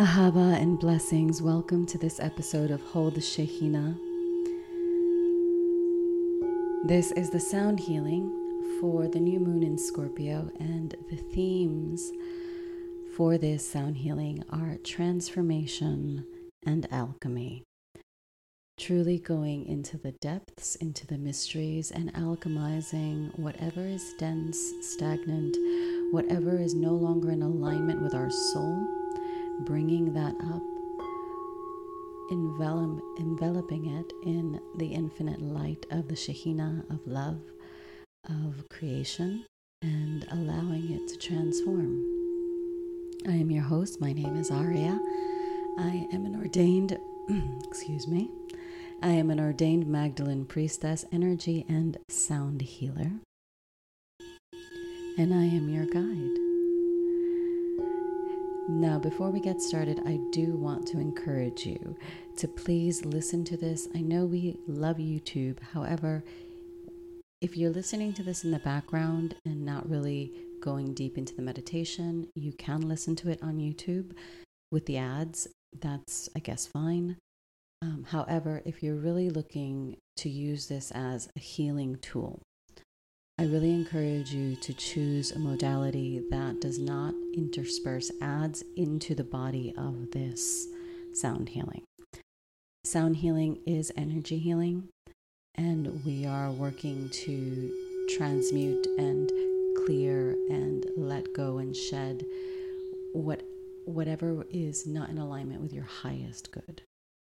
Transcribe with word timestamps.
Ahava 0.00 0.58
and 0.58 0.78
blessings. 0.78 1.42
Welcome 1.42 1.84
to 1.84 1.98
this 1.98 2.20
episode 2.20 2.70
of 2.70 2.80
Hold 2.80 3.16
the 3.16 3.20
Shekhinah. 3.20 3.98
This 6.86 7.12
is 7.12 7.28
the 7.28 7.38
sound 7.38 7.78
healing 7.78 8.78
for 8.80 9.08
the 9.08 9.20
new 9.20 9.38
moon 9.38 9.62
in 9.62 9.76
Scorpio, 9.76 10.50
and 10.58 10.94
the 11.10 11.16
themes 11.16 12.10
for 13.14 13.36
this 13.36 13.70
sound 13.70 13.98
healing 13.98 14.42
are 14.48 14.78
transformation 14.82 16.24
and 16.64 16.90
alchemy. 16.90 17.64
Truly 18.78 19.18
going 19.18 19.66
into 19.66 19.98
the 19.98 20.12
depths, 20.12 20.76
into 20.76 21.06
the 21.06 21.18
mysteries, 21.18 21.90
and 21.90 22.10
alchemizing 22.14 23.38
whatever 23.38 23.82
is 23.82 24.14
dense, 24.18 24.58
stagnant, 24.80 25.58
whatever 26.10 26.58
is 26.58 26.74
no 26.74 26.94
longer 26.94 27.30
in 27.30 27.42
alignment 27.42 28.00
with 28.00 28.14
our 28.14 28.30
soul 28.30 28.99
bringing 29.64 30.14
that 30.14 30.34
up, 30.52 30.62
envelop, 32.30 33.02
enveloping 33.18 33.86
it 33.86 34.12
in 34.24 34.60
the 34.76 34.86
infinite 34.86 35.40
light 35.40 35.84
of 35.90 36.08
the 36.08 36.14
Shekhinah 36.14 36.90
of 36.90 37.06
love, 37.06 37.40
of 38.28 38.68
creation, 38.70 39.44
and 39.82 40.26
allowing 40.30 40.90
it 40.92 41.08
to 41.08 41.16
transform. 41.18 42.04
I 43.26 43.32
am 43.32 43.50
your 43.50 43.64
host. 43.64 44.00
My 44.00 44.12
name 44.12 44.36
is 44.36 44.50
Aurea. 44.50 44.98
I 45.78 46.06
am 46.12 46.24
an 46.26 46.36
ordained, 46.36 46.98
excuse 47.68 48.06
me, 48.06 48.30
I 49.02 49.10
am 49.10 49.30
an 49.30 49.40
ordained 49.40 49.86
Magdalene 49.86 50.44
priestess, 50.44 51.04
energy 51.12 51.64
and 51.68 51.98
sound 52.08 52.62
healer. 52.62 53.12
And 55.18 55.34
I 55.34 55.44
am 55.44 55.68
your 55.68 55.86
guide. 55.86 56.39
Now, 58.72 58.98
before 59.00 59.30
we 59.30 59.40
get 59.40 59.60
started, 59.60 60.00
I 60.06 60.20
do 60.30 60.56
want 60.56 60.86
to 60.88 61.00
encourage 61.00 61.66
you 61.66 61.96
to 62.36 62.46
please 62.46 63.04
listen 63.04 63.44
to 63.46 63.56
this. 63.56 63.88
I 63.96 64.00
know 64.00 64.24
we 64.24 64.58
love 64.68 64.98
YouTube. 64.98 65.58
However, 65.60 66.24
if 67.40 67.56
you're 67.56 67.72
listening 67.72 68.12
to 68.14 68.22
this 68.22 68.44
in 68.44 68.52
the 68.52 68.60
background 68.60 69.34
and 69.44 69.64
not 69.66 69.90
really 69.90 70.32
going 70.62 70.94
deep 70.94 71.18
into 71.18 71.34
the 71.34 71.42
meditation, 71.42 72.28
you 72.36 72.52
can 72.52 72.82
listen 72.82 73.16
to 73.16 73.28
it 73.28 73.42
on 73.42 73.58
YouTube 73.58 74.12
with 74.70 74.86
the 74.86 74.98
ads. 74.98 75.48
That's, 75.78 76.28
I 76.36 76.38
guess, 76.38 76.66
fine. 76.66 77.16
Um, 77.82 78.06
however, 78.08 78.62
if 78.64 78.82
you're 78.84 78.94
really 78.94 79.30
looking 79.30 79.96
to 80.18 80.30
use 80.30 80.68
this 80.68 80.92
as 80.92 81.28
a 81.36 81.40
healing 81.40 81.98
tool, 82.00 82.40
I 83.40 83.44
really 83.44 83.72
encourage 83.72 84.34
you 84.34 84.54
to 84.56 84.74
choose 84.74 85.32
a 85.32 85.38
modality 85.38 86.22
that 86.30 86.60
does 86.60 86.78
not 86.78 87.14
intersperse 87.34 88.10
ads 88.20 88.62
into 88.76 89.14
the 89.14 89.24
body 89.24 89.72
of 89.78 90.10
this 90.10 90.66
sound 91.14 91.48
healing. 91.48 91.82
Sound 92.84 93.16
healing 93.16 93.60
is 93.64 93.90
energy 93.96 94.36
healing, 94.36 94.90
and 95.54 96.04
we 96.04 96.26
are 96.26 96.50
working 96.50 97.08
to 97.08 98.06
transmute 98.14 98.86
and 98.98 99.30
clear 99.86 100.32
and 100.50 100.84
let 100.98 101.24
go 101.32 101.56
and 101.56 101.74
shed 101.74 102.22
what 103.14 103.40
whatever 103.86 104.44
is 104.50 104.86
not 104.86 105.08
in 105.08 105.16
alignment 105.16 105.62
with 105.62 105.72
your 105.72 105.84
highest 105.84 106.52
good. 106.52 106.82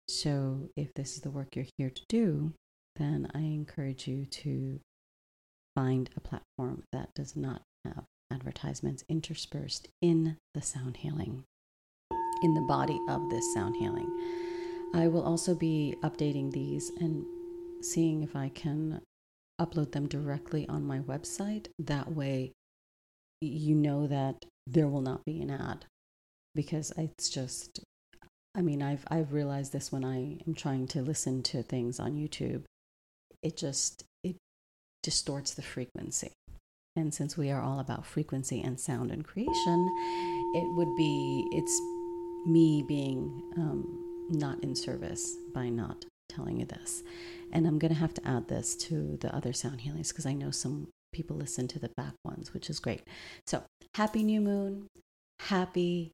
So 0.09 0.71
if 0.77 0.93
this 0.95 1.15
is 1.15 1.21
the 1.21 1.31
work 1.31 1.55
you're 1.55 1.67
here 1.79 1.91
to 1.91 2.03
do, 2.09 2.53
then 2.97 3.31
I 3.33 3.39
encourage 3.39 4.09
you 4.09 4.27
to 4.27 4.81
find 5.81 6.11
a 6.15 6.21
platform 6.21 6.83
that 6.93 7.09
does 7.15 7.35
not 7.35 7.63
have 7.87 8.05
advertisements 8.31 9.03
interspersed 9.09 9.89
in 10.03 10.37
the 10.53 10.61
sound 10.61 10.99
healing, 10.99 11.43
in 12.43 12.53
the 12.53 12.67
body 12.69 12.99
of 13.09 13.31
this 13.31 13.55
sound 13.55 13.75
healing. 13.77 14.07
I 14.95 15.09
will 15.09 15.23
also 15.23 15.55
be 15.55 15.95
updating 16.05 16.53
these 16.53 16.91
and 17.01 17.25
seeing 17.83 18.23
if 18.23 18.37
I 18.37 18.51
can 18.51 19.01
upload 19.59 19.93
them 19.93 20.07
directly 20.07 20.69
on 20.69 20.87
my 20.87 20.99
website. 20.99 21.69
That 21.79 22.13
way, 22.13 22.53
you 23.41 23.75
know 23.75 24.07
that 24.07 24.45
there 24.67 24.89
will 24.89 25.01
not 25.01 25.25
be 25.25 25.41
an 25.41 25.51
ad 25.51 25.87
because 26.55 26.93
it's 26.99 27.31
just 27.31 27.81
I 28.55 28.63
mean, 28.63 28.83
I've 28.83 29.05
I've 29.09 29.33
realized 29.33 29.73
this 29.73 29.91
when 29.91 30.05
I 30.05 30.39
am 30.47 30.55
trying 30.55 30.89
to 30.89 31.01
listen 31.01 31.43
to 31.45 31.63
things 31.63 31.99
on 32.01 32.17
YouTube. 32.17 32.65
It 33.43 33.57
just 33.57 34.05
distorts 35.03 35.55
the 35.55 35.63
frequency. 35.63 36.33
And 36.97 37.15
since 37.15 37.37
we 37.37 37.51
are 37.51 37.63
all 37.63 37.79
about 37.79 38.05
frequency 38.05 38.61
and 38.61 38.79
sound 38.79 39.11
and 39.11 39.25
creation, 39.25 39.89
it 40.55 40.77
would 40.77 40.95
be, 40.97 41.47
it's 41.53 41.81
me 42.47 42.85
being 42.87 43.43
um, 43.57 44.29
not 44.31 44.63
in 44.63 44.75
service 44.75 45.37
by 45.55 45.69
not 45.69 46.05
telling 46.29 46.61
you 46.61 46.67
this. 46.67 47.03
And 47.53 47.67
I'm 47.67 47.79
going 47.79 47.93
to 47.93 47.99
have 47.99 48.15
to 48.15 48.29
add 48.29 48.49
this 48.49 48.75
to 48.77 49.17
the 49.21 49.35
other 49.35 49.53
sound 49.53 49.81
healings 49.81 50.09
because 50.09 50.27
I 50.27 50.33
know 50.33 50.51
some 50.51 50.89
people 51.13 51.37
listen 51.37 51.69
to 51.69 51.79
the 51.79 51.91
back 51.97 52.15
ones, 52.25 52.55
which 52.55 52.71
is 52.71 52.79
great. 52.79 53.03
So, 53.47 53.63
happy 53.95 54.23
new 54.23 54.41
moon, 54.41 54.87
happy 55.41 56.13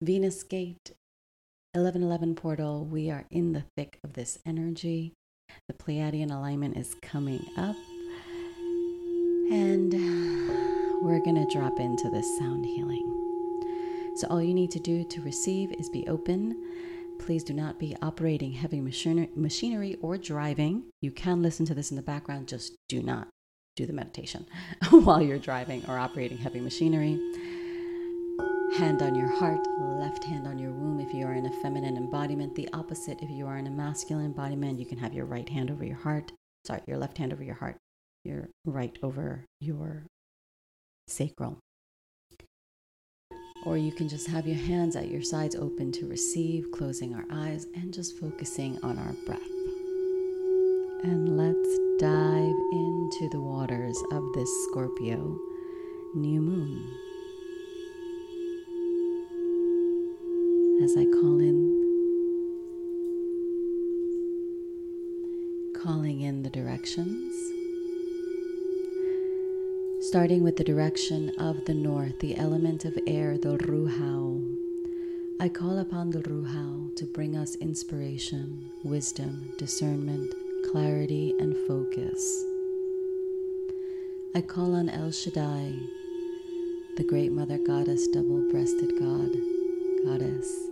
Venus 0.00 0.42
gate, 0.42 0.92
1111 1.74 2.34
portal. 2.34 2.84
We 2.84 3.10
are 3.10 3.24
in 3.30 3.52
the 3.52 3.64
thick 3.76 3.98
of 4.04 4.14
this 4.14 4.38
energy. 4.44 5.12
The 5.68 5.74
Pleiadian 5.74 6.30
alignment 6.30 6.76
is 6.76 6.94
coming 7.02 7.44
up. 7.56 7.76
And 9.50 9.92
we're 11.02 11.20
going 11.20 11.36
to 11.36 11.46
drop 11.52 11.78
into 11.78 12.08
this 12.10 12.38
sound 12.38 12.64
healing. 12.64 13.08
So, 14.16 14.26
all 14.28 14.42
you 14.42 14.54
need 14.54 14.70
to 14.72 14.80
do 14.80 15.04
to 15.04 15.22
receive 15.22 15.72
is 15.78 15.88
be 15.88 16.06
open. 16.06 16.56
Please 17.18 17.44
do 17.44 17.52
not 17.52 17.78
be 17.78 17.96
operating 18.02 18.52
heavy 18.52 18.80
machinery 18.80 19.96
or 20.02 20.18
driving. 20.18 20.84
You 21.00 21.10
can 21.10 21.42
listen 21.42 21.66
to 21.66 21.74
this 21.74 21.90
in 21.90 21.96
the 21.96 22.02
background, 22.02 22.48
just 22.48 22.74
do 22.88 23.02
not 23.02 23.28
do 23.76 23.86
the 23.86 23.92
meditation 23.92 24.46
while 24.90 25.22
you're 25.22 25.38
driving 25.38 25.82
or 25.88 25.98
operating 25.98 26.38
heavy 26.38 26.60
machinery 26.60 27.18
hand 28.76 29.02
on 29.02 29.14
your 29.14 29.28
heart, 29.28 29.66
left 29.78 30.24
hand 30.24 30.46
on 30.46 30.58
your 30.58 30.70
womb 30.70 30.98
if 31.00 31.12
you 31.12 31.26
are 31.26 31.34
in 31.34 31.46
a 31.46 31.60
feminine 31.62 31.96
embodiment. 31.96 32.54
The 32.54 32.68
opposite, 32.72 33.20
if 33.20 33.30
you 33.30 33.46
are 33.46 33.58
in 33.58 33.66
a 33.66 33.70
masculine 33.70 34.26
embodiment, 34.26 34.78
you 34.78 34.86
can 34.86 34.98
have 34.98 35.12
your 35.12 35.26
right 35.26 35.48
hand 35.48 35.70
over 35.70 35.84
your 35.84 35.96
heart. 35.96 36.32
Sorry, 36.64 36.80
your 36.86 36.96
left 36.96 37.18
hand 37.18 37.32
over 37.32 37.42
your 37.42 37.54
heart, 37.54 37.76
your 38.24 38.48
right 38.64 38.96
over 39.02 39.44
your 39.60 40.04
sacral. 41.06 41.58
Or 43.66 43.76
you 43.76 43.92
can 43.92 44.08
just 44.08 44.26
have 44.28 44.46
your 44.46 44.56
hands 44.56 44.96
at 44.96 45.08
your 45.08 45.22
sides 45.22 45.54
open 45.54 45.92
to 45.92 46.08
receive, 46.08 46.72
closing 46.72 47.14
our 47.14 47.24
eyes 47.30 47.66
and 47.74 47.92
just 47.92 48.18
focusing 48.18 48.78
on 48.82 48.98
our 48.98 49.12
breath. 49.26 49.40
And 51.04 51.36
let's 51.36 51.78
dive 51.98 52.56
into 52.72 53.28
the 53.30 53.40
waters 53.40 53.98
of 54.12 54.24
this 54.34 54.50
Scorpio 54.68 55.38
new 56.14 56.40
moon. 56.40 57.11
As 60.82 60.96
I 60.96 61.04
call 61.04 61.38
in, 61.38 61.80
calling 65.74 66.22
in 66.22 66.42
the 66.42 66.50
directions. 66.50 67.34
Starting 70.00 70.42
with 70.42 70.56
the 70.56 70.64
direction 70.64 71.30
of 71.38 71.64
the 71.64 71.74
north, 71.74 72.18
the 72.18 72.36
element 72.36 72.84
of 72.84 72.98
air, 73.06 73.38
the 73.38 73.56
Ruhao. 73.58 74.56
I 75.38 75.48
call 75.48 75.78
upon 75.78 76.10
the 76.10 76.22
Ruhao 76.22 76.94
to 76.96 77.04
bring 77.04 77.36
us 77.36 77.54
inspiration, 77.56 78.58
wisdom, 78.82 79.52
discernment, 79.58 80.34
clarity, 80.70 81.34
and 81.38 81.56
focus. 81.68 82.44
I 84.34 84.40
call 84.40 84.74
on 84.74 84.88
El 84.88 85.12
Shaddai, 85.12 85.74
the 86.96 87.04
great 87.04 87.30
Mother 87.30 87.58
Goddess, 87.58 88.08
double 88.08 88.50
breasted 88.50 88.98
God, 88.98 89.30
Goddess, 90.04 90.68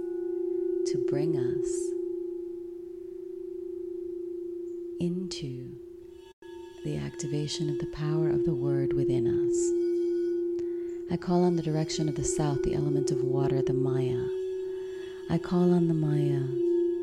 to 0.90 0.98
bring 1.08 1.36
us 1.36 1.68
into 4.98 5.70
the 6.84 6.96
activation 6.96 7.70
of 7.70 7.78
the 7.78 7.86
power 7.94 8.28
of 8.28 8.44
the 8.44 8.54
word 8.54 8.92
within 8.92 9.28
us. 9.28 11.12
I 11.12 11.16
call 11.16 11.44
on 11.44 11.54
the 11.54 11.62
direction 11.62 12.08
of 12.08 12.16
the 12.16 12.24
south, 12.24 12.64
the 12.64 12.74
element 12.74 13.12
of 13.12 13.22
water, 13.22 13.62
the 13.62 13.72
Maya. 13.72 14.20
I 15.30 15.38
call 15.38 15.72
on 15.72 15.86
the 15.86 15.94
Maya, 15.94 16.40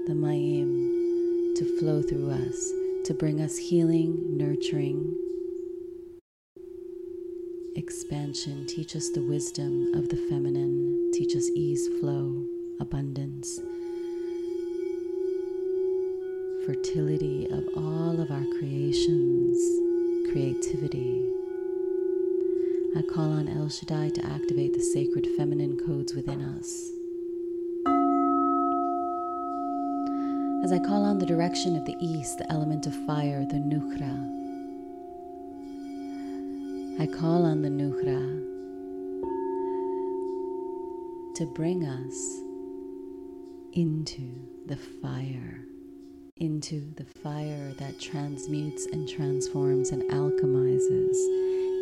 the 0.06 0.13
Mayim, 0.13 1.56
to 1.56 1.80
flow 1.80 2.01
through 2.01 2.31
us, 2.31 2.74
to 3.06 3.13
bring 3.13 3.40
us 3.40 3.56
healing, 3.56 4.36
nurturing, 4.36 5.16
expansion. 7.78 8.68
Teach 8.68 8.98
us 8.98 9.12
the 9.12 9.24
wisdom 9.24 9.94
of 9.94 10.10
the 10.10 10.18
feminine. 10.18 11.12
Teach 11.13 11.38
us 11.38 11.50
ease, 11.56 11.88
flow, 12.01 12.45
abundance 12.81 13.62
fertility 16.68 17.48
of 17.50 17.66
all 17.78 18.19
of 18.19 18.30
our 18.30 18.44
creations, 18.60 19.58
creativity. 20.30 21.24
I 22.94 23.02
call 23.04 23.31
on 23.31 23.48
El 23.48 23.69
Shaddai 23.69 24.10
to 24.10 24.25
activate 24.25 24.74
the 24.74 24.81
sacred 24.81 25.28
feminine 25.38 25.80
codes 25.86 26.14
within 26.14 26.42
us. 26.42 26.92
As 30.66 30.74
I 30.74 30.80
call 30.86 31.06
on 31.06 31.19
the 31.19 31.25
direction 31.25 31.78
of 31.78 31.86
the 31.86 31.96
east, 32.02 32.38
the 32.38 32.52
element 32.52 32.86
of 32.86 32.94
fire, 33.06 33.46
the 33.46 33.56
Nukhra, 33.56 34.12
I 37.00 37.08
call 37.08 37.46
on 37.46 37.62
the 37.62 37.69
Nukhra 37.69 38.44
to 41.38 41.46
bring 41.46 41.86
us 41.86 42.42
into 43.72 44.30
the 44.66 44.75
fire, 44.75 45.67
into 46.39 46.81
the 46.95 47.06
fire 47.06 47.74
that 47.78 48.00
transmutes 48.00 48.86
and 48.88 49.07
transforms 49.07 49.92
and 49.92 50.04
alchemizes. 50.12 51.16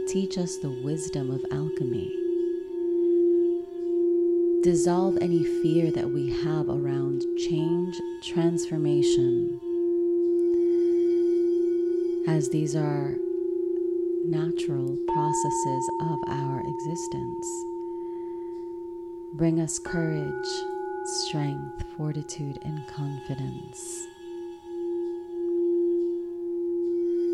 Teach 0.07 0.37
us 0.37 0.57
the 0.57 0.81
wisdom 0.83 1.31
of 1.31 1.43
alchemy. 1.51 2.11
Dissolve 4.63 5.17
any 5.21 5.43
fear 5.61 5.91
that 5.91 6.09
we 6.09 6.29
have 6.43 6.69
around 6.69 7.23
change, 7.37 7.95
transformation, 8.23 9.59
as 12.27 12.49
these 12.49 12.75
are 12.75 13.15
natural 14.25 14.97
processes 15.07 15.89
of 16.01 16.17
our 16.27 16.61
existence. 16.65 17.47
Bring 19.35 19.59
us 19.59 19.77
courage, 19.77 20.49
strength, 21.27 21.83
fortitude, 21.97 22.57
and 22.63 22.87
confidence. 22.87 24.07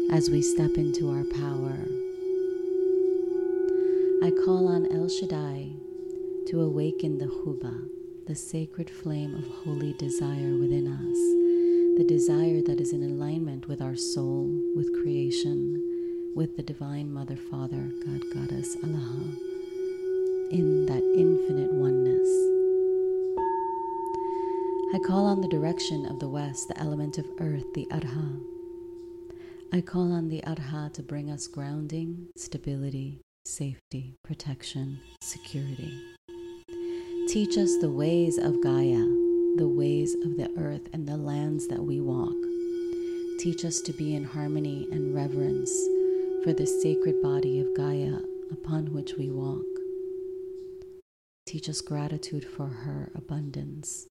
As 0.09 0.29
we 0.29 0.41
step 0.41 0.71
into 0.77 1.09
our 1.09 1.23
power, 1.25 1.85
I 4.23 4.31
call 4.31 4.67
on 4.67 4.87
El 4.91 5.07
Shaddai 5.07 5.73
to 6.47 6.61
awaken 6.61 7.17
the 7.17 7.25
Huba, 7.25 7.87
the 8.25 8.35
sacred 8.35 8.89
flame 8.89 9.35
of 9.35 9.47
holy 9.47 9.93
desire 9.93 10.57
within 10.57 10.87
us, 10.87 11.97
the 11.97 12.05
desire 12.07 12.61
that 12.63 12.79
is 12.79 12.93
in 12.93 13.03
alignment 13.03 13.67
with 13.67 13.81
our 13.81 13.95
soul, 13.95 14.49
with 14.75 14.91
creation, 15.01 16.33
with 16.35 16.57
the 16.57 16.63
Divine 16.63 17.13
Mother, 17.13 17.35
Father, 17.35 17.91
God, 18.05 18.21
Goddess, 18.33 18.77
Allah, 18.83 19.35
in 20.51 20.85
that 20.87 21.03
infinite 21.15 21.71
oneness. 21.73 22.29
I 24.93 24.99
call 24.99 25.25
on 25.25 25.39
the 25.39 25.47
direction 25.47 26.05
of 26.05 26.19
the 26.19 26.27
west, 26.27 26.67
the 26.67 26.77
element 26.77 27.17
of 27.17 27.25
earth, 27.39 27.63
the 27.73 27.87
Arha. 27.91 28.39
I 29.73 29.79
call 29.79 30.11
on 30.11 30.27
the 30.27 30.43
Arha 30.43 30.91
to 30.95 31.01
bring 31.01 31.31
us 31.31 31.47
grounding, 31.47 32.27
stability, 32.35 33.21
safety, 33.45 34.15
protection, 34.21 34.99
security. 35.21 35.97
Teach 37.29 37.57
us 37.57 37.77
the 37.77 37.89
ways 37.89 38.37
of 38.37 38.61
Gaia, 38.61 39.05
the 39.55 39.73
ways 39.73 40.13
of 40.25 40.35
the 40.35 40.51
earth 40.57 40.89
and 40.91 41.07
the 41.07 41.15
lands 41.15 41.69
that 41.69 41.81
we 41.81 42.01
walk. 42.01 42.35
Teach 43.39 43.63
us 43.63 43.79
to 43.83 43.93
be 43.93 44.13
in 44.13 44.25
harmony 44.25 44.89
and 44.91 45.15
reverence 45.15 45.71
for 46.43 46.51
the 46.51 46.67
sacred 46.67 47.21
body 47.21 47.61
of 47.61 47.73
Gaia 47.73 48.17
upon 48.51 48.91
which 48.91 49.13
we 49.13 49.29
walk. 49.31 49.63
Teach 51.45 51.69
us 51.69 51.79
gratitude 51.79 52.43
for 52.43 52.67
her 52.67 53.09
abundance, 53.15 54.05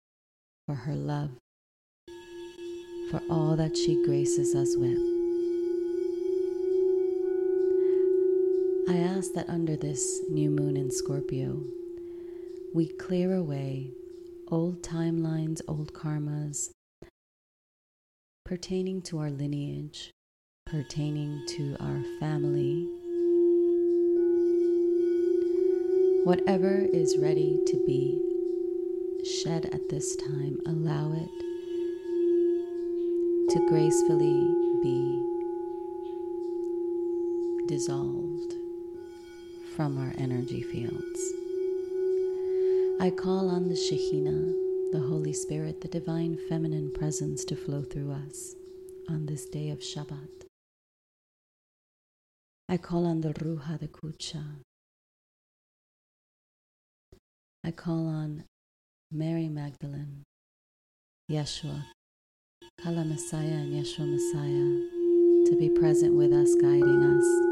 for 0.68 0.76
her 0.76 0.94
love, 0.94 1.30
for 3.10 3.20
all 3.28 3.56
that 3.56 3.76
she 3.76 4.04
graces 4.04 4.54
us 4.54 4.76
with. 4.76 5.17
I 8.88 8.96
ask 8.96 9.34
that 9.34 9.50
under 9.50 9.76
this 9.76 10.22
new 10.30 10.48
moon 10.48 10.74
in 10.78 10.90
Scorpio, 10.90 11.62
we 12.74 12.88
clear 12.88 13.34
away 13.34 13.90
old 14.50 14.82
timelines, 14.82 15.60
old 15.68 15.92
karmas 15.92 16.70
pertaining 18.46 19.02
to 19.02 19.18
our 19.18 19.28
lineage, 19.30 20.10
pertaining 20.64 21.44
to 21.48 21.76
our 21.80 22.02
family. 22.18 22.88
Whatever 26.24 26.86
is 26.90 27.18
ready 27.18 27.60
to 27.66 27.84
be 27.84 28.18
shed 29.42 29.66
at 29.66 29.86
this 29.90 30.16
time, 30.16 30.56
allow 30.64 31.12
it 31.12 31.28
to 33.52 33.68
gracefully 33.68 34.48
be 34.82 35.22
dissolved 37.66 38.57
from 39.78 39.96
our 39.96 40.12
energy 40.18 40.60
fields. 40.60 41.20
I 43.00 43.10
call 43.10 43.48
on 43.48 43.68
the 43.68 43.76
Shekhinah, 43.76 44.90
the 44.90 44.98
Holy 44.98 45.32
Spirit, 45.32 45.80
the 45.80 45.86
divine 45.86 46.36
feminine 46.48 46.92
presence 46.92 47.44
to 47.44 47.54
flow 47.54 47.84
through 47.84 48.10
us 48.10 48.56
on 49.08 49.26
this 49.26 49.46
day 49.46 49.70
of 49.70 49.78
Shabbat. 49.78 50.46
I 52.68 52.76
call 52.76 53.06
on 53.06 53.20
the 53.20 53.28
Ruha, 53.34 53.78
the 53.78 53.86
Kucha. 53.86 54.42
I 57.62 57.70
call 57.70 58.08
on 58.08 58.42
Mary 59.12 59.48
Magdalene, 59.48 60.24
Yeshua, 61.30 61.84
Kala 62.82 63.04
Messiah, 63.04 63.60
and 63.62 63.72
Yeshua 63.72 64.10
Messiah 64.10 65.46
to 65.48 65.56
be 65.56 65.70
present 65.70 66.16
with 66.16 66.32
us, 66.32 66.52
guiding 66.56 67.04
us. 67.04 67.47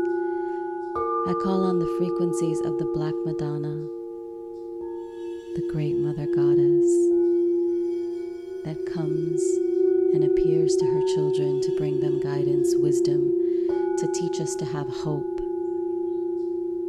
I 1.28 1.34
call 1.42 1.64
on 1.64 1.80
the 1.80 1.94
frequencies 1.98 2.60
of 2.60 2.78
the 2.78 2.84
Black 2.94 3.12
Madonna, 3.24 3.74
the 5.56 5.68
great 5.72 5.96
Mother 5.96 6.24
Goddess 6.26 6.86
that 8.62 8.78
comes 8.94 9.42
and 10.14 10.22
appears 10.22 10.76
to 10.76 10.86
her 10.86 11.02
children 11.16 11.60
to 11.62 11.76
bring 11.78 11.98
them 11.98 12.20
guidance, 12.20 12.76
wisdom, 12.76 13.26
to 13.98 14.06
teach 14.14 14.40
us 14.40 14.54
to 14.54 14.64
have 14.64 14.86
hope, 14.88 15.38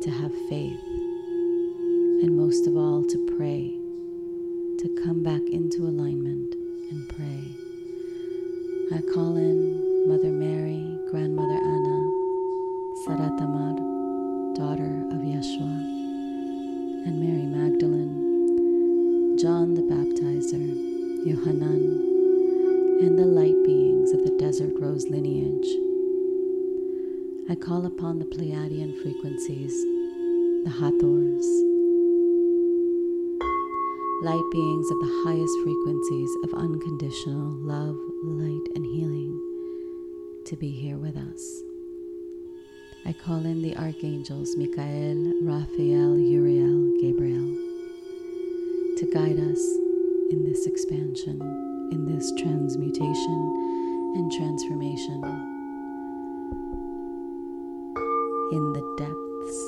to 0.04 0.12
have 0.12 0.32
faith, 0.50 0.86
and 2.22 2.38
most 2.38 2.68
of 2.68 2.78
all, 2.78 3.04
to 3.06 3.18
pray, 3.36 3.74
to 4.78 4.88
come 5.04 5.24
back 5.24 5.42
into 5.50 5.82
alignment 5.82 6.54
and 6.92 7.10
pray. 7.10 7.42
I 8.96 9.02
call 9.16 9.36
in 9.36 10.08
Mother 10.08 10.30
Mary, 10.30 10.86
Grandmother 11.10 11.58
Anna, 11.58 12.12
Saratamar, 13.02 13.97
daughter 14.58 15.06
of 15.12 15.22
Yeshua, 15.22 15.78
and 17.06 17.22
Mary 17.22 17.46
Magdalene, 17.46 19.38
John 19.38 19.76
the 19.76 19.84
Baptizer, 19.84 20.68
Yohanan, 21.28 21.84
and 23.02 23.20
the 23.20 23.26
light 23.26 23.64
beings 23.64 24.12
of 24.14 24.24
the 24.24 24.36
Desert 24.40 24.74
Rose 24.80 25.08
lineage 25.10 25.68
I 27.50 27.56
call 27.56 27.86
upon 27.86 28.18
the 28.18 28.26
Pleiadian 28.26 29.00
frequencies, 29.04 29.72
the 30.64 30.72
Hathors, 30.72 31.46
light 34.24 34.50
beings 34.52 34.92
of 34.92 35.00
the 35.00 35.22
highest 35.24 35.54
frequencies 35.64 36.30
of 36.44 36.54
unconditional 36.56 37.56
love, 37.62 37.96
light, 38.24 38.68
and 38.76 38.86
healing, 38.86 39.40
to 40.46 40.58
be 40.58 40.72
here 40.72 40.98
with 40.98 41.16
us. 41.16 41.67
I 43.08 43.14
call 43.14 43.38
in 43.38 43.62
the 43.62 43.74
archangels 43.78 44.58
Michael, 44.58 45.32
Raphael, 45.42 46.18
Uriel, 46.18 46.92
Gabriel 47.00 47.56
to 48.98 49.10
guide 49.14 49.40
us 49.40 49.62
in 50.30 50.44
this 50.44 50.68
expansion, 50.68 51.40
in 51.94 52.04
this 52.06 52.30
transmutation 52.34 53.40
and 54.18 54.30
transformation. 54.34 55.24
In 58.52 58.74
the 58.74 58.84
depths, 59.00 59.60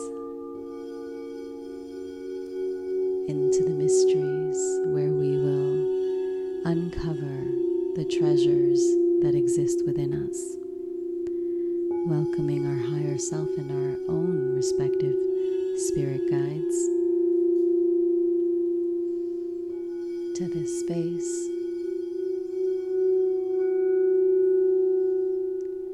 into 3.29 3.63
the 3.63 3.75
mysteries 3.77 4.59
where 4.93 5.13
we 5.13 5.37
will 5.37 5.79
uncover 6.65 7.45
the 7.95 8.03
treasures 8.03 8.81
that 9.21 9.33
exist 9.33 9.85
within 9.85 10.13
us, 10.27 10.58
welcoming 12.09 12.65
our 12.65 12.89
higher 12.89 13.19
self 13.19 13.47
and 13.57 13.71
our 13.71 14.11
own 14.11 14.55
respective 14.55 15.15
spirit 15.75 16.21
guides 16.27 16.75
to 20.35 20.47
this 20.47 20.79
space. 20.79 21.49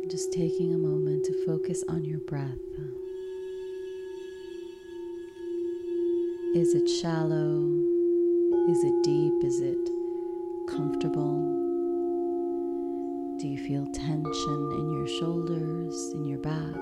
just 0.08 0.32
taking 0.32 0.74
a 0.74 0.78
moment 0.78 1.26
to 1.26 1.34
focus 1.46 1.84
on 1.90 2.06
your 2.06 2.20
breath. 2.20 2.60
Is 6.56 6.74
it 6.74 6.88
shallow? 6.88 7.66
Is 8.70 8.84
it 8.84 9.04
deep? 9.04 9.34
Is 9.44 9.60
it 9.60 9.90
comfortable? 10.70 11.65
Do 13.46 13.52
you 13.52 13.60
feel 13.60 13.86
tension 13.94 14.72
in 14.80 14.92
your 14.92 15.08
shoulders, 15.20 16.12
in 16.16 16.26
your 16.26 16.40
back? 16.40 16.74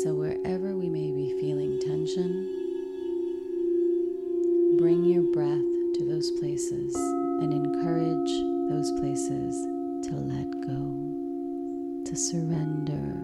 So, 0.00 0.14
wherever 0.14 0.74
we 0.74 0.88
may 0.88 1.10
be 1.12 1.38
feeling 1.38 1.78
tension, 1.78 2.48
bring 4.78 5.04
your 5.04 5.24
breath 5.34 5.68
to 5.98 6.06
those 6.08 6.30
places 6.40 6.94
and 6.94 7.52
encourage 7.52 8.32
those 8.70 8.90
places 9.00 9.54
to 10.08 10.14
let 10.14 10.50
go, 10.66 12.04
to 12.06 12.16
surrender. 12.16 13.20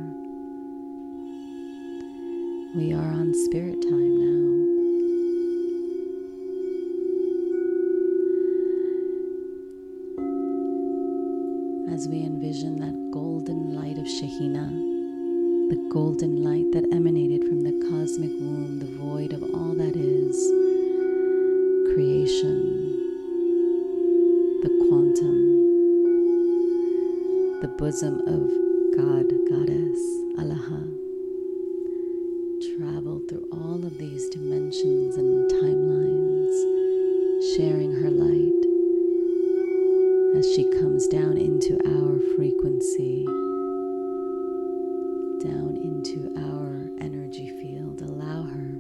We 2.77 2.93
are 2.93 3.13
on 3.13 3.33
spirit 3.47 3.81
time 3.81 4.19
now. 4.19 4.62
As 12.03 12.09
we 12.09 12.25
envision 12.25 12.81
that 12.81 13.13
golden 13.13 13.77
light 13.77 13.97
of 13.97 14.07
Shekhinah 14.07 15.71
the 15.71 15.89
golden 15.89 16.43
light 16.43 16.67
that 16.73 16.93
emanated 16.93 17.45
from 17.45 17.61
the 17.61 17.79
cosmic 17.89 18.33
womb, 18.41 18.81
the 18.81 18.91
void 18.99 19.33
of 19.33 19.45
all 19.55 19.73
that 19.75 19.95
is, 19.95 20.35
creation, 21.95 22.59
the 24.63 24.71
quantum, 24.89 25.39
the 27.61 27.69
bosom 27.79 28.19
of 28.27 28.51
God, 28.99 29.31
Goddess, 29.49 30.03
Allah, 30.43 30.83
traveled 32.77 33.29
through 33.29 33.47
all 33.53 33.87
of 33.87 33.97
these 33.97 34.29
dimensions 34.31 35.15
and 35.15 35.49
timelines, 35.53 36.57
sharing 37.55 37.93
her 37.93 38.11
light 38.11 38.52
as 40.35 40.47
she 40.55 40.65
comes 40.81 41.07
down 41.09 41.37
into 41.37 41.79
our 41.87 42.19
frequency 42.37 43.25
down 45.45 45.77
into 45.83 46.33
our 46.39 46.89
energy 47.05 47.49
field. 47.61 48.01
Allow 48.01 48.45
her 48.45 48.73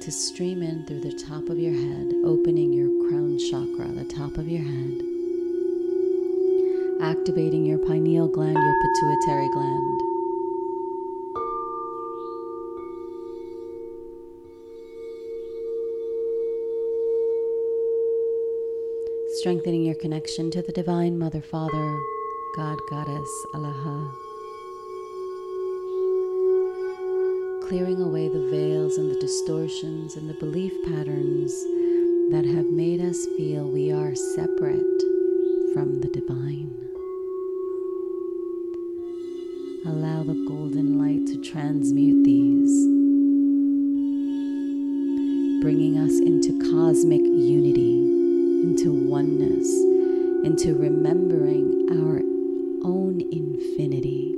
to 0.00 0.12
stream 0.12 0.62
in 0.62 0.84
through 0.86 1.00
the 1.00 1.16
top 1.24 1.48
of 1.48 1.58
your 1.58 1.72
head, 1.72 2.12
opening 2.24 2.72
your 2.72 3.08
crown 3.08 3.38
chakra, 3.38 3.88
the 3.94 4.04
top 4.04 4.36
of 4.36 4.48
your 4.48 4.62
head, 4.62 5.00
activating 7.00 7.64
your 7.64 7.78
pineal 7.78 8.28
gland, 8.28 8.56
your 8.56 8.82
pituitary 8.82 9.48
gland. 9.52 10.13
Strengthening 19.44 19.84
your 19.84 19.94
connection 19.96 20.50
to 20.52 20.62
the 20.62 20.72
Divine 20.72 21.18
Mother, 21.18 21.42
Father, 21.42 22.00
God, 22.56 22.78
Goddess, 22.88 23.46
Allah. 23.52 24.10
clearing 27.68 28.00
away 28.00 28.28
the 28.28 28.48
veils 28.48 28.96
and 28.96 29.10
the 29.10 29.20
distortions 29.20 30.16
and 30.16 30.30
the 30.30 30.34
belief 30.40 30.72
patterns 30.86 31.52
that 32.30 32.46
have 32.46 32.70
made 32.70 33.02
us 33.02 33.26
feel 33.36 33.68
we 33.68 33.92
are 33.92 34.14
separate 34.14 35.02
from 35.74 36.00
the 36.00 36.08
divine. 36.08 36.72
Allow 39.84 40.22
the 40.22 40.42
golden 40.48 40.98
light 40.98 41.26
to 41.26 41.50
transmute 41.50 42.24
these, 42.24 42.72
bringing 45.62 45.98
us 45.98 46.18
into 46.20 46.58
cosmic 46.70 47.20
unity, 47.20 48.03
into 48.64 48.90
oneness, 48.90 49.68
into 50.42 50.74
remembering 50.74 51.86
our 51.90 52.16
own 52.82 53.20
infinity. 53.30 54.34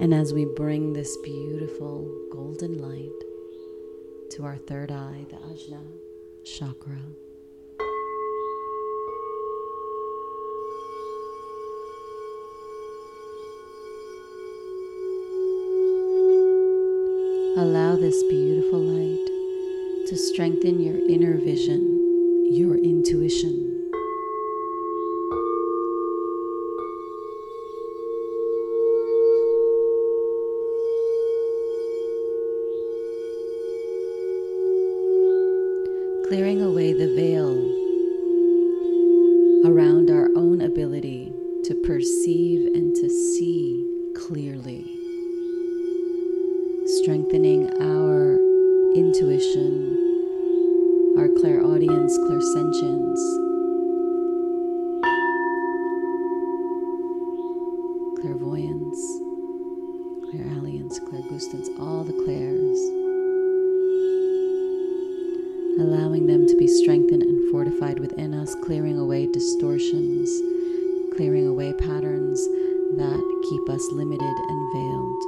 And 0.00 0.12
as 0.12 0.34
we 0.34 0.44
bring 0.44 0.92
this 0.92 1.16
beautiful 1.18 2.10
golden 2.32 2.82
light 2.82 3.12
to 4.30 4.44
our 4.44 4.56
third 4.56 4.90
eye, 4.90 5.26
the 5.30 5.36
Ajna 5.36 5.84
chakra, 6.44 6.98
allow 17.58 17.96
this 17.96 18.22
beautiful 18.24 18.80
light 18.80 19.26
to 20.06 20.16
strengthen 20.16 20.80
your 20.80 20.96
inner 21.08 21.36
vision, 21.38 22.48
your 22.52 22.76
intuition. 22.76 23.74
clearing 36.28 36.60
away 36.60 36.92
the 36.92 37.08
veil 37.14 37.56
around 39.64 40.10
our 40.10 40.28
own 40.36 40.60
ability 40.60 41.32
to 41.64 41.74
perceive 41.86 42.66
and 42.74 42.94
to 42.94 43.08
see 43.08 43.82
clearly, 44.14 44.77
strengthening 47.08 47.64
our 47.80 48.36
intuition, 48.94 49.96
our 51.16 51.30
clairaudience, 51.40 52.18
clairsentience. 52.18 53.22
Clairvoyance, 58.20 59.00
clairalience, 60.28 61.00
clairgustance, 61.08 61.70
all 61.80 62.04
the 62.04 62.12
clairs 62.12 62.78
allowing 65.80 66.26
them 66.26 66.46
to 66.46 66.56
be 66.58 66.66
strengthened 66.66 67.22
and 67.22 67.50
fortified 67.50 67.98
within 68.00 68.34
us, 68.34 68.54
clearing 68.66 68.98
away 68.98 69.26
distortions, 69.32 70.28
clearing 71.16 71.46
away 71.46 71.72
patterns 71.72 72.38
that 72.98 73.46
keep 73.48 73.74
us 73.74 73.88
limited 73.92 74.20
and 74.50 74.72
veiled. 74.74 75.27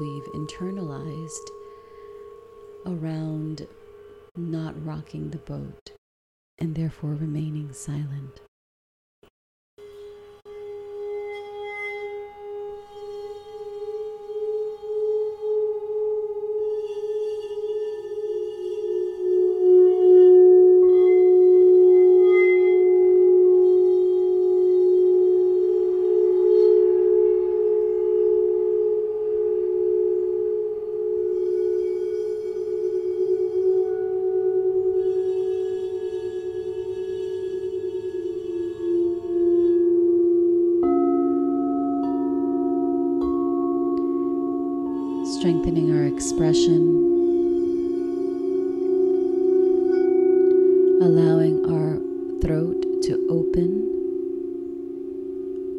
we've 0.00 0.24
internalized 0.34 1.50
around 2.86 3.66
not 4.36 4.74
rocking 4.84 5.30
the 5.30 5.38
boat 5.38 5.92
and 6.58 6.74
therefore 6.74 7.10
remaining 7.10 7.72
silent. 7.72 8.40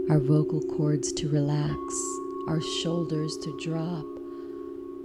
our 0.09 0.19
vocal 0.19 0.61
cords 0.61 1.11
to 1.11 1.27
relax, 1.27 1.77
our 2.47 2.61
shoulders 2.61 3.35
to 3.37 3.57
drop, 3.59 4.05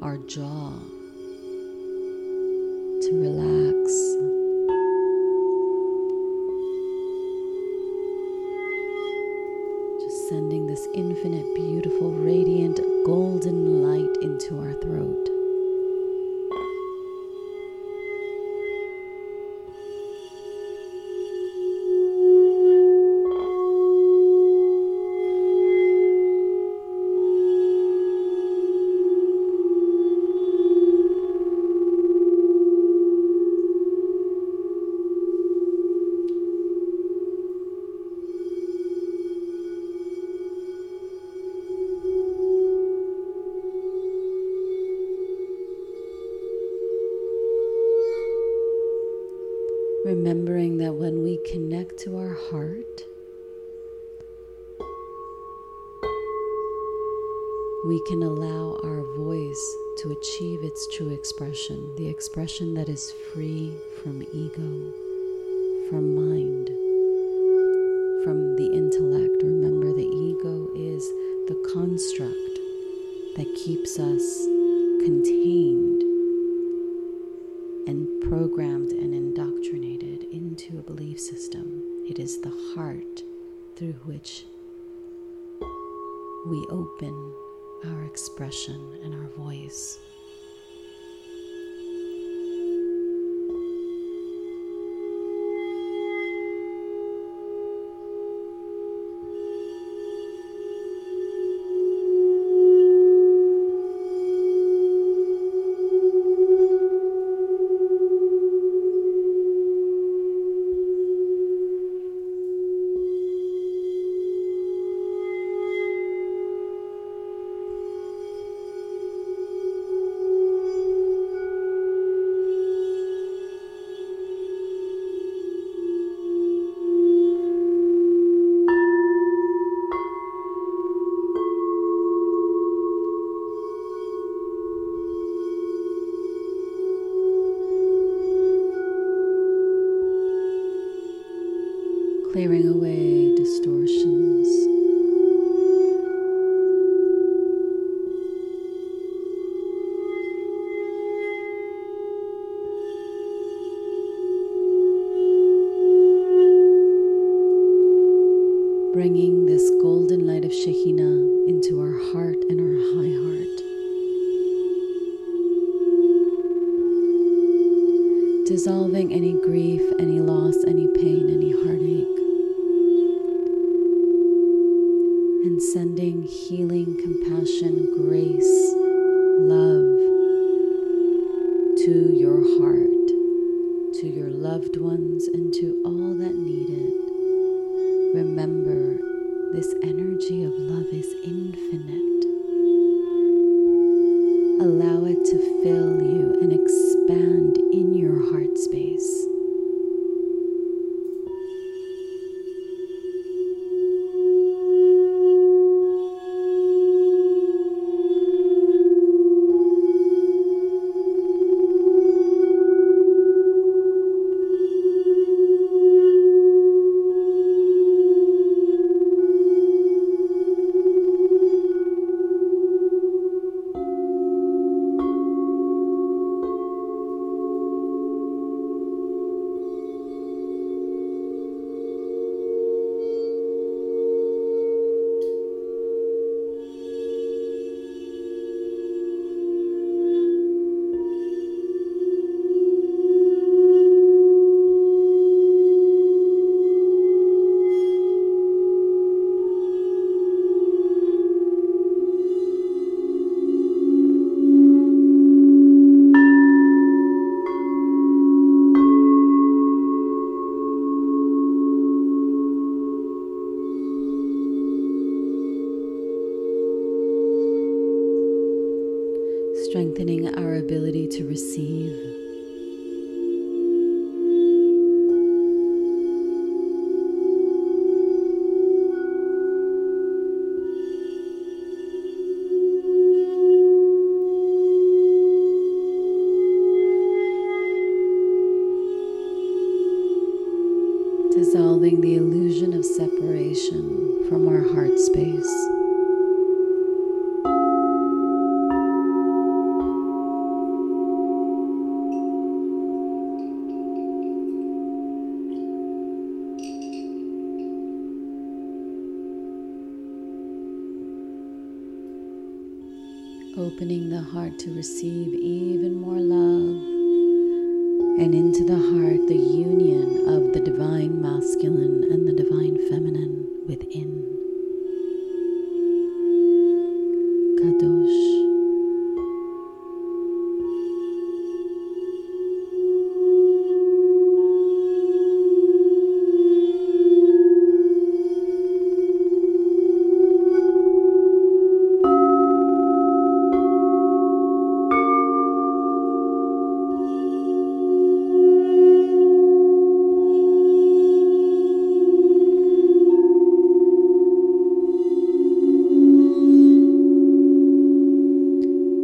our 0.00 0.16
jaw 0.28 0.73
to 3.00 3.11
relax. 3.12 4.31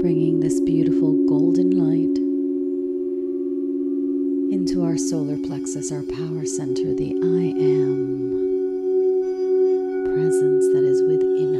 bringing 0.00 0.38
this 0.38 0.60
beautiful 0.60 1.26
golden 1.26 1.70
light 1.72 2.18
into 4.54 4.84
our 4.84 4.96
solar 4.96 5.36
plexus, 5.38 5.90
our 5.90 6.04
power 6.04 6.46
center, 6.46 6.94
the 6.94 7.12
I 7.20 7.50
am 7.60 8.28
presence 10.14 10.66
that 10.72 10.84
is 10.84 11.02
within 11.02 11.57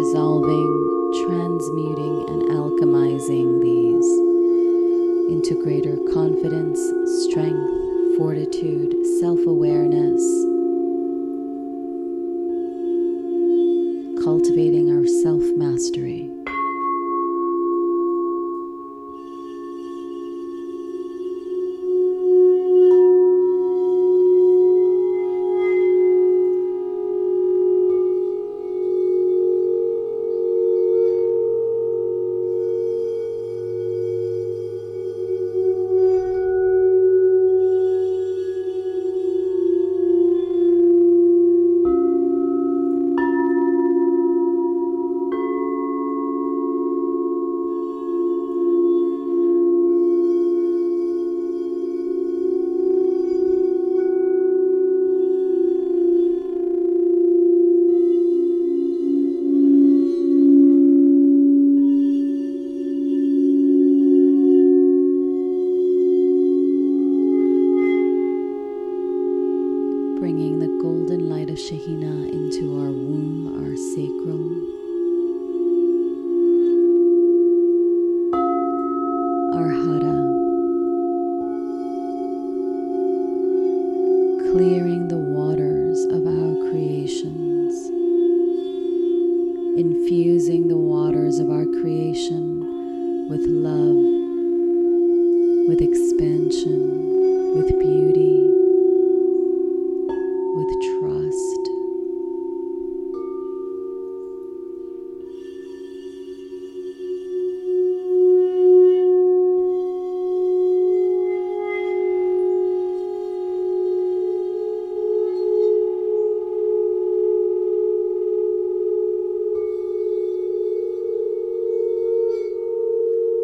dissolving, 0.00 0.72
transmuting, 1.26 2.24
and 2.30 2.42
alchemizing 2.56 3.60
these 3.60 4.08
into 5.30 5.62
greater 5.62 5.98
confidence, 6.14 6.80
strength, 7.28 8.16
fortitude, 8.16 8.94
self 9.20 9.38
awareness 9.46 10.49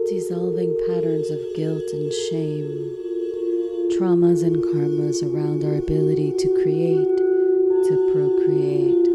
dissolving 0.08 0.72
patterns 0.86 1.30
of 1.30 1.40
guilt 1.56 1.82
and 1.92 2.12
shame, 2.30 2.68
traumas 3.98 4.44
and 4.44 4.62
karmas 4.70 5.20
around 5.22 5.64
our 5.64 5.74
ability 5.74 6.32
to 6.38 6.48
create, 6.62 7.16
to 7.88 8.10
procreate, 8.12 9.05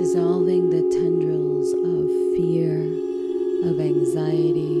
dissolving 0.00 0.70
the 0.70 0.80
tendrils 0.96 1.74
of 1.74 2.08
fear, 2.34 2.80
of 3.68 3.78
anxiety, 3.78 4.80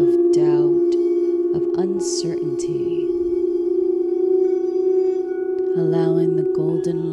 of 0.00 0.32
doubt, 0.32 0.92
of 1.56 1.62
uncertainty, 1.84 3.04
allowing 5.76 6.36
the 6.36 6.52
golden 6.56 7.05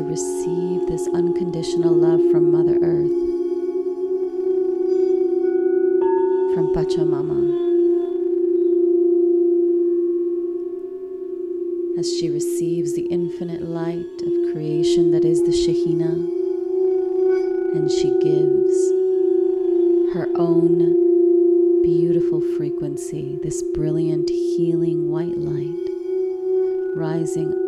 to 0.00 0.06
receive 0.06 0.86
this 0.86 1.06
unconditional 1.08 1.92
love 1.92 2.20
from 2.32 2.50
Mother 2.50 2.78
Earth, 2.80 3.10
from 6.54 6.72
Pachamama. 6.74 7.68
As 11.98 12.10
she 12.18 12.30
receives 12.30 12.94
the 12.94 13.06
infinite 13.10 13.60
light 13.60 14.22
of 14.22 14.52
creation 14.54 15.10
that 15.10 15.26
is 15.26 15.42
the 15.42 15.52
Shekhinah, 15.52 16.16
and 17.74 17.90
she 17.90 18.08
gives 18.20 18.74
her 20.14 20.28
own 20.34 21.82
beautiful 21.82 22.40
frequency, 22.56 23.38
this 23.42 23.62
brilliant 23.74 24.30
healing 24.30 25.10
white 25.10 25.36
light 25.36 25.76
rising 26.96 27.59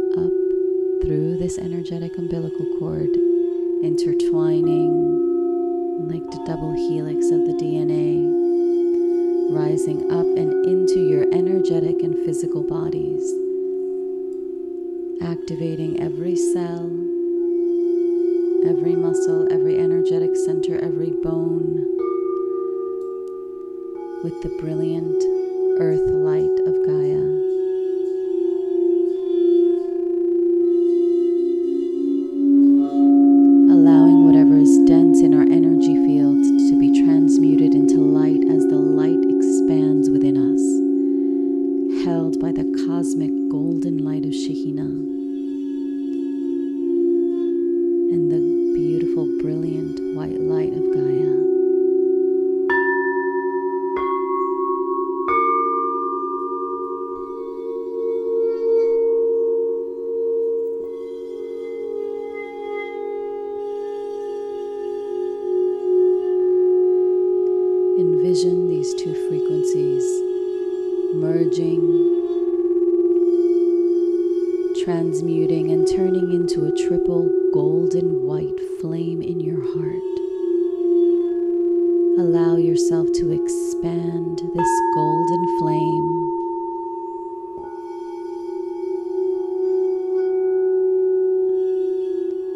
through 1.03 1.36
this 1.36 1.59
energetic 1.59 2.16
umbilical 2.16 2.64
cord, 2.78 3.11
intertwining 3.82 4.92
like 6.09 6.22
the 6.30 6.44
double 6.46 6.72
helix 6.72 7.26
of 7.26 7.44
the 7.44 7.55
DNA, 7.55 8.22
rising 9.50 10.12
up 10.12 10.26
and 10.38 10.64
into 10.64 11.00
your 11.09 11.24
energetic 11.34 12.03
and 12.03 12.24
physical 12.24 12.62
bodies, 12.62 13.22
activating 15.22 16.00
every 16.00 16.36
cell, 16.36 16.86
every 18.70 18.94
muscle, 18.94 19.53
every 19.53 19.80
energetic 19.80 20.36
center, 20.36 20.78
every 20.78 21.11
bone 21.11 21.98
with 24.22 24.40
the 24.42 24.57
brilliant 24.61 25.20
earth 25.80 26.09
light 26.11 26.59
of 26.64 26.86
Gaia. 26.86 27.32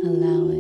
Allow 0.07 0.51
it 0.51 0.56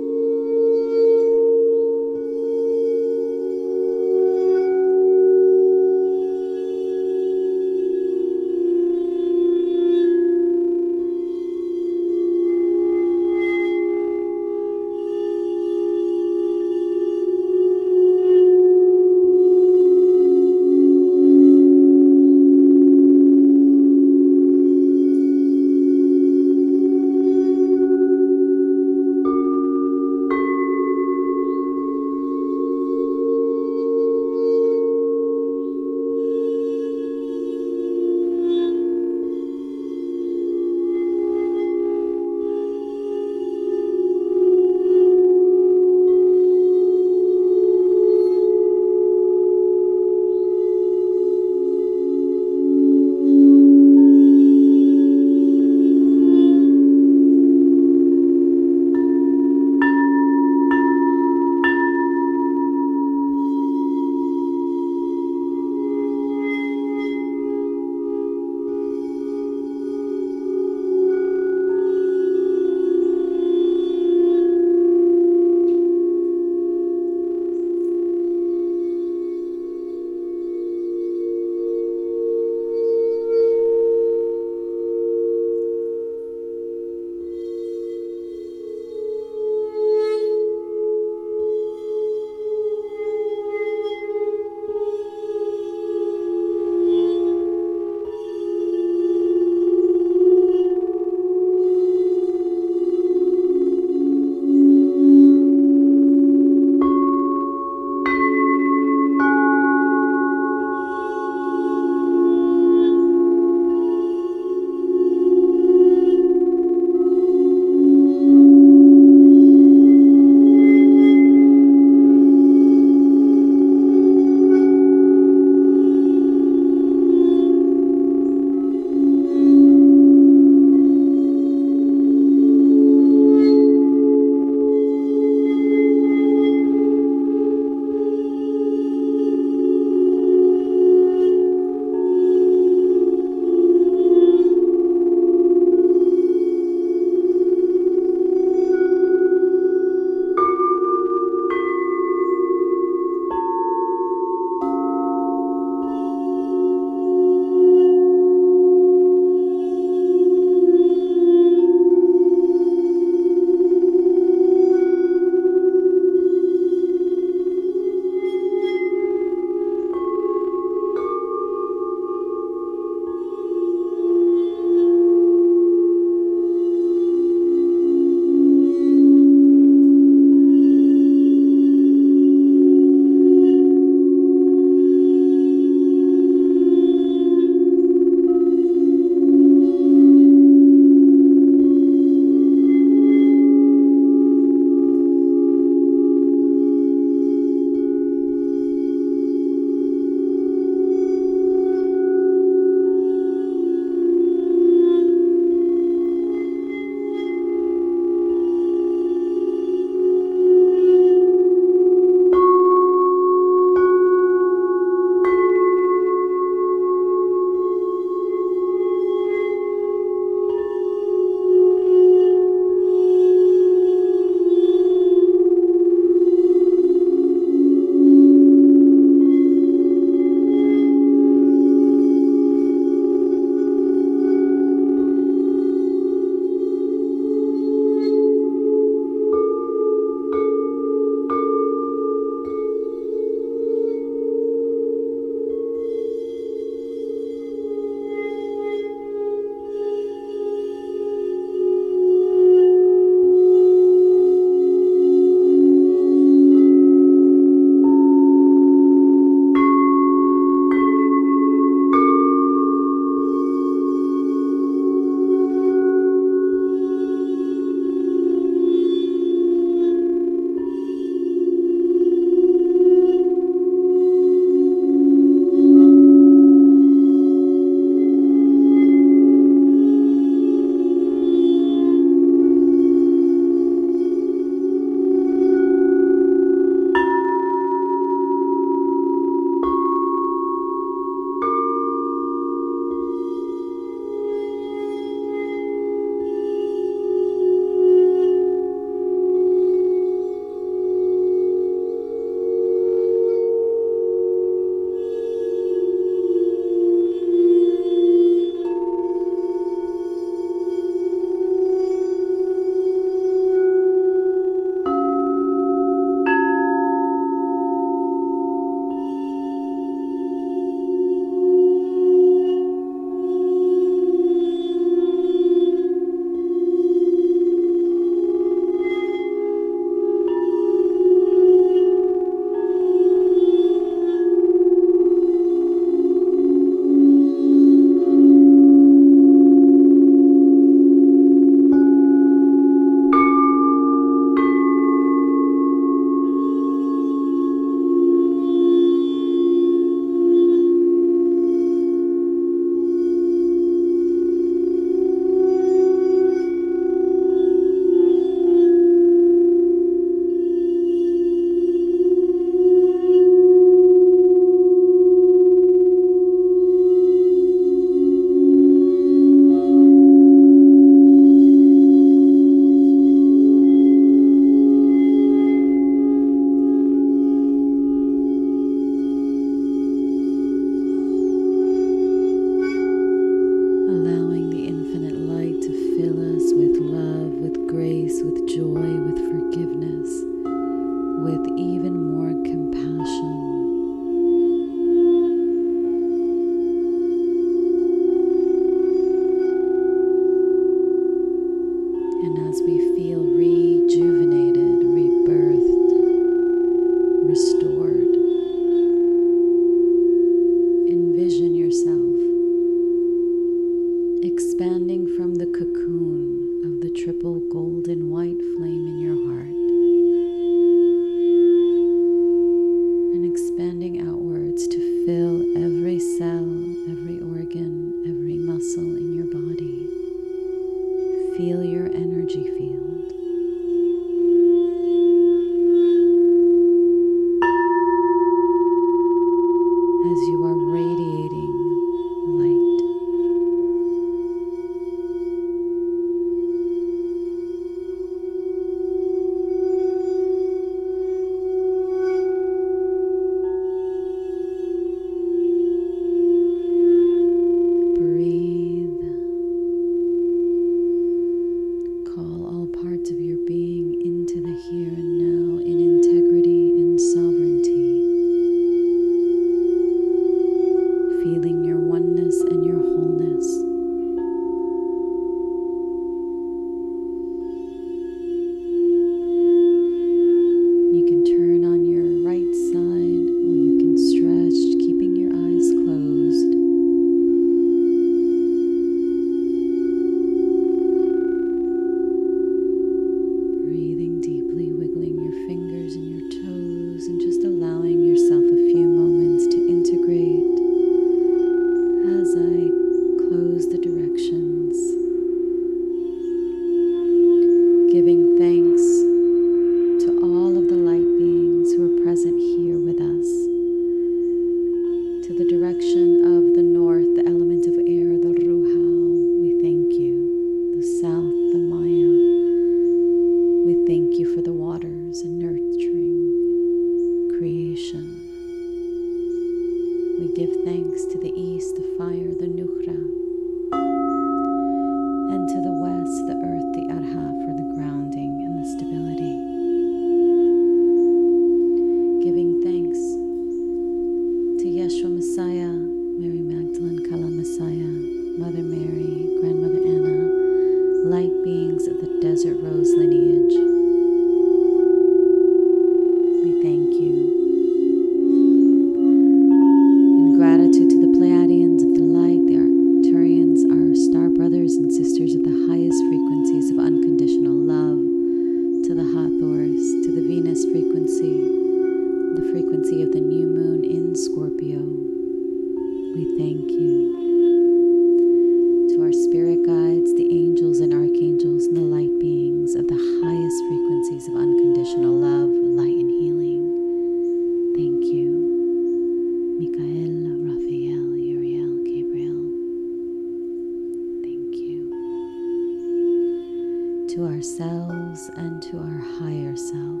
to 597.20 597.26
ourselves 597.26 598.30
and 598.36 598.62
to 598.62 598.78
our 598.78 598.98
higher 599.20 599.54
self. 599.54 600.00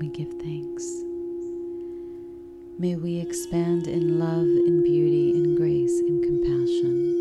We 0.00 0.08
give 0.08 0.32
thanks. 0.42 0.84
May 2.76 2.96
we 2.96 3.20
expand 3.20 3.86
in 3.86 4.18
love, 4.18 4.48
in 4.48 4.82
beauty, 4.82 5.30
in 5.30 5.54
grace, 5.54 6.00
in 6.00 6.22
compassion. 6.22 7.14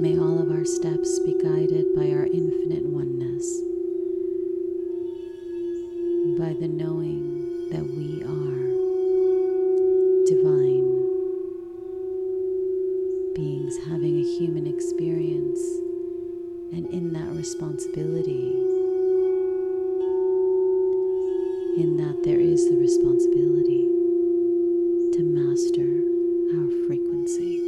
May 0.00 0.18
all 0.18 0.42
of 0.42 0.50
our 0.50 0.64
steps 0.64 1.20
be 1.20 1.34
guided 1.40 1.94
by 1.94 2.10
our 2.10 2.26
infinite 2.26 2.84
oneness, 2.84 3.46
by 6.36 6.52
the 6.58 6.66
knowing. 6.66 7.07
And 16.72 16.86
in 16.92 17.12
that 17.14 17.34
responsibility, 17.34 18.52
in 21.80 21.96
that 21.96 22.22
there 22.24 22.40
is 22.40 22.68
the 22.68 22.76
responsibility 22.76 23.84
to 25.12 25.22
master 25.22 25.88
our 26.58 26.86
frequency. 26.86 27.58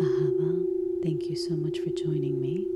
Ahava, 0.00 0.66
thank 1.02 1.28
you 1.28 1.36
so 1.36 1.56
much 1.56 1.80
for 1.80 1.90
joining 1.90 2.40
me. 2.40 2.66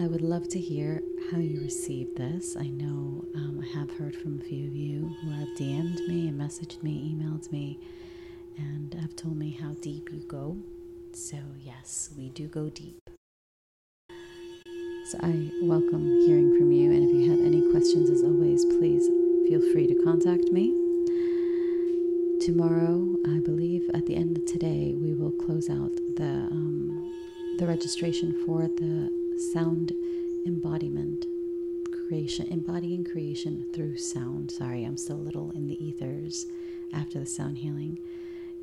I 0.00 0.06
would 0.06 0.22
love 0.22 0.48
to 0.48 0.58
hear 0.58 1.02
how 1.30 1.38
you 1.38 1.60
received 1.60 2.16
this. 2.16 2.56
I 2.56 2.68
know 2.68 3.24
um, 3.34 3.60
I 3.62 3.78
have 3.78 3.90
heard 3.92 4.16
from 4.16 4.40
a 4.40 4.42
few 4.42 4.66
of 4.66 4.74
you 4.74 5.14
who 5.22 5.30
have 5.30 5.48
DM'd 5.56 6.08
me 6.08 6.28
and 6.28 6.40
messaged 6.40 6.82
me, 6.82 7.14
emailed 7.14 7.50
me 7.52 7.78
and 8.58 8.94
have 8.94 9.16
told 9.16 9.36
me 9.36 9.58
how 9.60 9.72
deep 9.80 10.08
you 10.12 10.20
go. 10.28 10.56
So, 11.12 11.38
yes, 11.60 12.10
we 12.16 12.28
do 12.30 12.48
go 12.48 12.68
deep. 12.70 12.98
So, 14.08 15.18
I 15.22 15.50
welcome 15.62 16.20
hearing 16.26 16.56
from 16.58 16.72
you. 16.72 16.90
And 16.92 17.08
if 17.08 17.14
you 17.14 17.30
have 17.30 17.40
any 17.40 17.70
questions, 17.70 18.10
as 18.10 18.22
always, 18.22 18.64
please 18.64 19.06
feel 19.48 19.60
free 19.72 19.86
to 19.86 20.02
contact 20.04 20.44
me. 20.52 20.72
Tomorrow, 22.40 23.16
I 23.26 23.40
believe 23.40 23.88
at 23.94 24.06
the 24.06 24.16
end 24.16 24.38
of 24.38 24.46
today, 24.46 24.94
we 24.94 25.14
will 25.14 25.32
close 25.32 25.70
out 25.70 25.92
the, 26.16 26.48
um, 26.50 27.12
the 27.58 27.66
registration 27.66 28.44
for 28.44 28.62
the 28.62 29.10
sound 29.52 29.92
embodiment 30.46 31.26
creation, 32.08 32.46
embodying 32.50 33.04
creation 33.04 33.64
through 33.72 33.96
sound. 33.96 34.50
Sorry, 34.50 34.84
I'm 34.84 34.96
still 34.96 35.16
a 35.16 35.26
little 35.26 35.50
in 35.52 35.66
the 35.66 35.82
ethers 35.84 36.46
after 36.92 37.18
the 37.18 37.26
sound 37.26 37.58
healing 37.58 37.98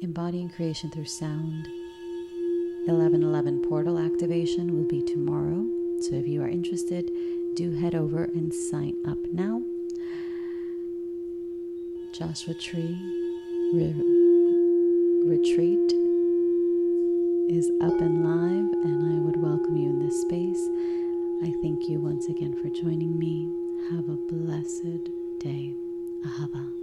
embodying 0.02 0.50
creation 0.50 0.90
through 0.90 1.06
sound. 1.06 1.68
1111 2.86 3.62
portal 3.70 4.00
activation 4.00 4.76
will 4.76 4.88
be 4.88 5.02
tomorrow. 5.04 5.66
So 6.00 6.16
if 6.16 6.28
you 6.28 6.42
are 6.42 6.48
interested, 6.48 7.12
do 7.54 7.72
head 7.72 7.94
over 7.94 8.24
and 8.24 8.52
sign 8.52 8.96
up 9.08 9.20
now. 9.32 9.62
Joshua 12.14 12.56
Tree 12.56 12.98
re- 13.74 13.94
Retreat 15.24 15.94
is 17.50 17.70
up 17.82 18.02
and 18.02 18.24
live, 18.24 18.74
and 18.84 19.14
I 19.14 19.20
would 19.24 19.38
welcome 19.38 19.78
you 19.78 19.90
in 19.90 20.00
this 20.00 20.20
space. 20.22 20.68
I 21.44 21.54
thank 21.62 21.88
you 21.88 22.00
once 22.00 22.28
again 22.28 22.56
for 22.56 22.70
joining 22.70 23.18
me. 23.20 23.48
Have 23.92 24.10
a 24.10 24.18
blessed 24.28 25.10
day. 25.40 25.76
Ahava. 26.26 26.81